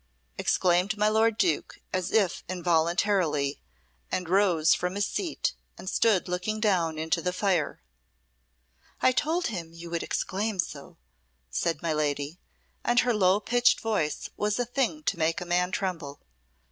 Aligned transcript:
exclaimed 0.35 0.97
my 0.97 1.07
lord 1.07 1.37
Duke, 1.37 1.77
as 1.93 2.11
if 2.11 2.43
involuntarily, 2.49 3.61
and 4.11 4.27
rose 4.27 4.73
from 4.73 4.95
his 4.95 5.05
seat 5.05 5.53
and 5.77 5.87
stood 5.87 6.27
looking 6.27 6.59
down 6.59 6.97
into 6.97 7.21
the 7.21 7.31
fire. 7.31 7.83
"I 8.99 9.11
told 9.11 9.45
him 9.53 9.73
you 9.73 9.91
would 9.91 10.01
exclaim 10.01 10.57
so!" 10.57 10.97
said 11.51 11.83
my 11.83 11.93
lady, 11.93 12.39
and 12.83 13.01
her 13.01 13.13
low 13.13 13.39
pitched 13.39 13.79
voice 13.79 14.27
was 14.35 14.57
a 14.57 14.65
thing 14.65 15.03
to 15.03 15.19
make 15.19 15.39
a 15.39 15.45
man 15.45 15.69
tremble. 15.71 16.19